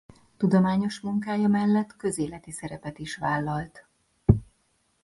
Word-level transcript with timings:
Tudományos 0.37 0.99
munkája 0.99 1.47
mellett 1.47 1.95
közéleti 1.95 2.51
szerepet 2.51 2.99
is 2.99 3.15
vállalt. 3.15 3.87